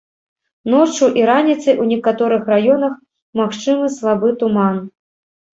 Ноччу 0.73 1.09
і 1.19 1.25
раніцай 1.31 1.75
у 1.83 1.85
некаторых 1.91 2.49
раёнах 2.53 2.97
магчымы 3.41 3.93
слабы 3.99 4.29
туман. 4.41 4.85